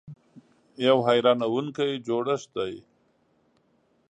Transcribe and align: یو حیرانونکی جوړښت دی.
یو 0.85 0.97
حیرانونکی 1.07 1.91
جوړښت 2.07 2.49
دی. 2.57 2.75